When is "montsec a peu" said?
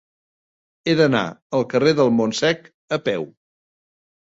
2.23-3.31